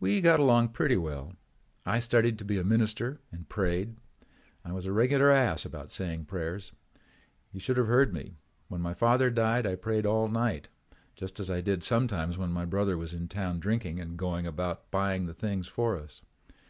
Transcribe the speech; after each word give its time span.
"We 0.00 0.22
got 0.22 0.40
along 0.40 0.68
pretty 0.70 0.96
well. 0.96 1.34
I 1.84 1.98
studied 1.98 2.38
to 2.38 2.44
be 2.46 2.56
a 2.58 2.64
minister 2.64 3.20
and 3.30 3.50
prayed. 3.50 3.98
I 4.64 4.72
was 4.72 4.86
a 4.86 4.94
regular 4.94 5.30
ass 5.30 5.66
about 5.66 5.90
saying 5.90 6.24
prayers. 6.24 6.72
You 7.50 7.60
should 7.60 7.76
have 7.76 7.86
heard 7.86 8.14
me. 8.14 8.38
When 8.68 8.80
my 8.80 8.94
father 8.94 9.28
died 9.28 9.66
I 9.66 9.74
prayed 9.74 10.06
all 10.06 10.28
night, 10.28 10.70
just 11.16 11.38
as 11.38 11.50
I 11.50 11.60
did 11.60 11.82
sometimes 11.82 12.38
when 12.38 12.48
my 12.50 12.64
brother 12.64 12.96
was 12.96 13.12
in 13.12 13.28
town 13.28 13.60
drinking 13.60 14.00
and 14.00 14.16
going 14.16 14.46
about 14.46 14.90
buying 14.90 15.26
the 15.26 15.34
things 15.34 15.68
for 15.68 15.98
us. 15.98 16.22